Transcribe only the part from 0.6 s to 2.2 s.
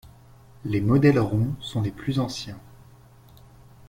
Les modèles ronds sont les plus